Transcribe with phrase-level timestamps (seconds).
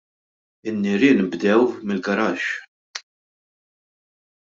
[0.67, 2.45] In-nirien bdew mill-garaxx.